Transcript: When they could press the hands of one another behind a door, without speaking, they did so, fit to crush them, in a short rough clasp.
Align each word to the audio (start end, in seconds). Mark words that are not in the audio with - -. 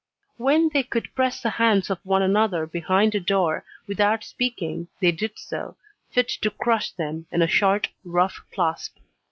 When 0.37 0.69
they 0.69 0.81
could 0.81 1.13
press 1.13 1.39
the 1.41 1.51
hands 1.51 1.91
of 1.91 1.99
one 2.03 2.23
another 2.23 2.65
behind 2.65 3.13
a 3.13 3.19
door, 3.19 3.63
without 3.85 4.23
speaking, 4.23 4.87
they 4.99 5.11
did 5.11 5.37
so, 5.37 5.75
fit 6.09 6.29
to 6.41 6.49
crush 6.49 6.89
them, 6.89 7.27
in 7.31 7.43
a 7.43 7.47
short 7.47 7.87
rough 8.03 8.41
clasp. 8.51 8.97